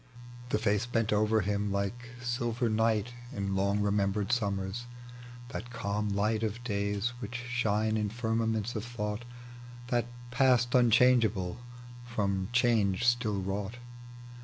The 0.49 0.57
face 0.57 0.87
bent 0.87 1.13
over 1.13 1.43
bim 1.43 1.71
like 1.71 2.09
silver 2.23 2.67
night 2.69 3.13
In 3.31 3.55
long 3.55 3.79
remembered 3.81 4.29
snmmera; 4.29 4.85
that 5.49 5.69
calm 5.69 6.09
light 6.09 6.41
Of 6.41 6.63
days 6.63 7.09
which 7.19 7.35
shine 7.47 7.97
in 7.97 8.09
firmaments 8.09 8.75
of 8.75 8.83
thought, 8.83 9.25
That 9.89 10.07
past 10.31 10.73
unchangeable, 10.73 11.57
from 12.03 12.49
change 12.51 13.05
still 13.05 13.39
wrought. 13.41 13.77